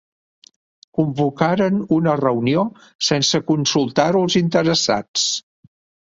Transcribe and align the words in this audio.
Convocaren 0.99 1.75
una 1.97 2.15
reunió 2.21 2.63
sense 3.09 3.41
consultar-ho 3.51 4.23
als 4.29 4.39
interessats. 4.41 5.27